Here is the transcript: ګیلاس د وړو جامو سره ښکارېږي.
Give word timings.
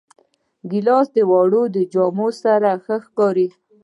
ګیلاس 0.69 1.07
د 1.15 1.17
وړو 1.31 1.63
جامو 1.93 2.27
سره 2.41 2.69
ښکارېږي. 3.05 3.57